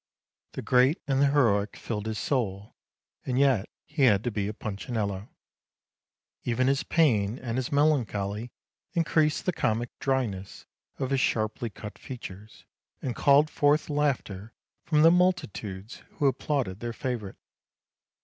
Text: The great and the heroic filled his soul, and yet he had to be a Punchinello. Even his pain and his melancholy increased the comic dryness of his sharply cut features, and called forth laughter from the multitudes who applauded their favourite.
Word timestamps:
The 0.53 0.63
great 0.63 0.99
and 1.07 1.21
the 1.21 1.27
heroic 1.27 1.75
filled 1.75 2.07
his 2.07 2.17
soul, 2.17 2.73
and 3.23 3.37
yet 3.37 3.69
he 3.85 4.01
had 4.01 4.23
to 4.23 4.31
be 4.31 4.47
a 4.47 4.51
Punchinello. 4.53 5.29
Even 6.43 6.65
his 6.65 6.81
pain 6.81 7.37
and 7.37 7.55
his 7.55 7.71
melancholy 7.71 8.51
increased 8.93 9.45
the 9.45 9.53
comic 9.53 9.91
dryness 9.99 10.65
of 10.97 11.11
his 11.11 11.21
sharply 11.21 11.69
cut 11.69 11.99
features, 11.99 12.65
and 12.99 13.15
called 13.15 13.51
forth 13.51 13.91
laughter 13.91 14.53
from 14.83 15.03
the 15.03 15.11
multitudes 15.11 16.01
who 16.13 16.25
applauded 16.25 16.79
their 16.79 16.93
favourite. 16.93 17.35